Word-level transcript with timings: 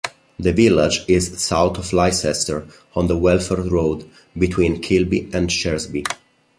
The 0.39 0.51
village 0.51 1.05
is 1.07 1.39
south 1.43 1.77
of 1.77 1.93
Leicester, 1.93 2.65
on 2.95 3.05
the 3.05 3.15
Welford 3.15 3.71
Road, 3.71 4.09
between 4.35 4.81
Kilby 4.81 5.29
and 5.31 5.47
Shearsby. 5.47 6.03